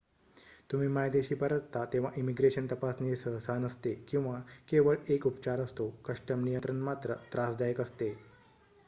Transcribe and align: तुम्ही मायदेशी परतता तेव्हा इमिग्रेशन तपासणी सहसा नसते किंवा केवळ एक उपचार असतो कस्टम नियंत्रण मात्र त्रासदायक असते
तुम्ही 0.69 0.87
मायदेशी 0.89 1.35
परतता 1.35 1.83
तेव्हा 1.87 2.09
इमिग्रेशन 2.15 2.67
तपासणी 2.67 3.15
सहसा 3.15 3.57
नसते 3.57 3.93
किंवा 4.07 4.39
केवळ 4.69 4.95
एक 5.09 5.27
उपचार 5.27 5.59
असतो 5.61 5.89
कस्टम 6.05 6.43
नियंत्रण 6.43 6.81
मात्र 6.81 7.15
त्रासदायक 7.31 7.81
असते 7.81 8.13